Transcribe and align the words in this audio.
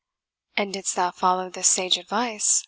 "And 0.57 0.73
didst 0.73 0.95
thou 0.95 1.11
follow 1.11 1.51
this 1.51 1.67
sage 1.67 1.99
advice?" 1.99 2.59